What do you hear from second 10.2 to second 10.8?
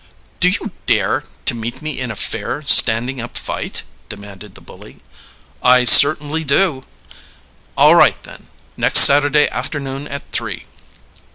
three."